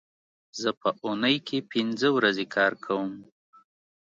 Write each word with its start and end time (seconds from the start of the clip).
زه 0.61 0.69
په 0.81 0.89
اونۍ 1.03 1.37
کې 1.47 1.57
پینځه 1.71 2.07
ورځې 2.17 2.45
کار 2.55 2.73
کوم 2.85 3.11